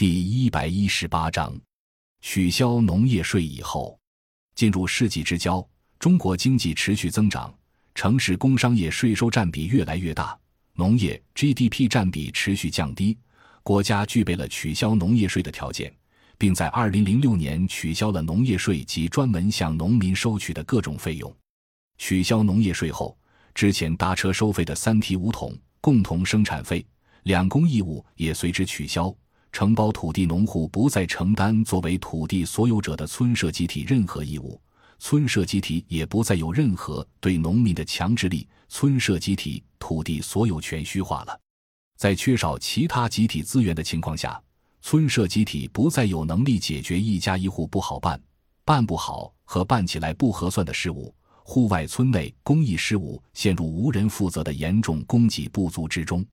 [0.00, 1.54] 第一百一十八章，
[2.22, 4.00] 取消农业税以后，
[4.54, 5.62] 进入世纪之交，
[5.98, 7.54] 中国经济持续增长，
[7.94, 10.34] 城市工商业税收占比越来越大，
[10.72, 13.18] 农业 GDP 占比持续降低，
[13.62, 15.94] 国家具备了取消农业税的条件，
[16.38, 21.30] 并在二零零六年取消了农业税及专门向农民收取的各种费用。
[21.98, 23.14] 取消农业税后，
[23.54, 26.82] 之前搭车收费的三提五统、共同生产费、
[27.24, 29.14] 两公义务也随之取消。
[29.52, 34.60] 承包土地农户不再承担作为土地所有者的村社集体任何义务，
[34.98, 41.38] 村社集体也不再有任何对农民的强制力，村社集体土地所有权虚化了。
[41.96, 44.40] 在缺少其他集体资源的情况下，
[44.80, 48.18] 村社集体不再有能力解决一家一户不好办、
[48.64, 56.24] 办不好和办起来不合算的事务，户外村内公益事务陷入无人负责的严重供给不足之中。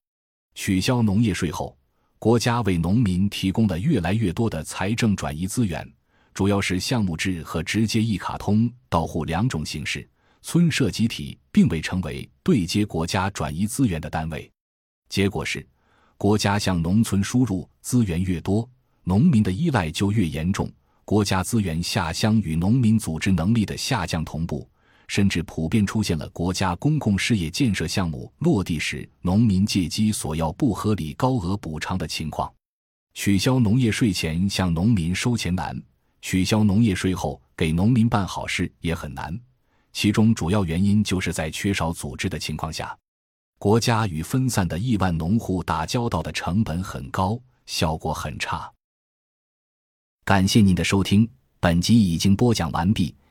[0.55, 1.76] 取消农业税后。
[2.19, 5.87] 国家为农民提供了越来越多的财政转移资源，
[6.33, 10.07] 主要是项目制和直接一卡通到户两种形式。
[10.41, 14.49] 村社集体并未成为对接国家转移资源的单位，
[15.09, 15.65] 结果是，
[16.17, 18.67] 国家向农村输入资源越多，
[19.03, 20.71] 农民的依赖就越严重，
[21.05, 24.67] 国家资源下乡与农民组织能力的下降同步。
[25.07, 32.51] 甚至普遍出现了国家公共事业建设项目落地时，农民借机索要不合理高额补偿的情况。
[33.13, 35.81] 取消农业税前向农民收钱难，
[36.21, 39.37] 取消农业税后给农民办好事也很难。
[39.93, 42.95] 其中主要原因就是在缺少组织的情况下，
[43.57, 48.71] 国家与分散的亿万农户打交道的成本很高，效果很差。
[50.23, 51.27] 感谢您的收听，
[51.59, 53.15] 本集已经播讲完毕。